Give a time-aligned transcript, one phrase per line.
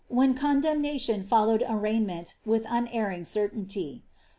[0.07, 4.01] when condemnation followed arraignment with unerring certainty.